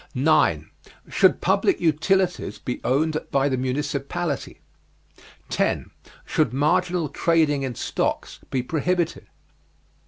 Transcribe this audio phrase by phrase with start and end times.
[0.15, 0.69] 9.
[1.11, 4.59] Should public utilities be owned by the municipality?
[5.49, 5.91] 10.
[6.25, 9.27] Should marginal trading in stocks be prohibited?